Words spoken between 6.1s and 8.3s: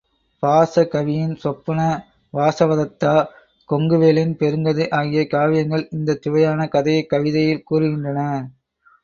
சுவையான கதையைக் கவிதையில் கூறுகின்றன.